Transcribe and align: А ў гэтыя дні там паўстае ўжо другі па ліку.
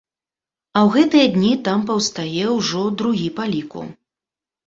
А 0.79 0.81
ў 0.83 0.93
гэтыя 0.95 1.25
дні 1.35 1.51
там 1.67 1.83
паўстае 1.89 2.45
ўжо 2.57 2.81
другі 3.01 3.27
па 3.41 3.45
ліку. 3.53 3.81